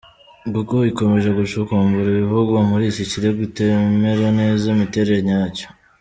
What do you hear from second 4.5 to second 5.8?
imiterere yacyo.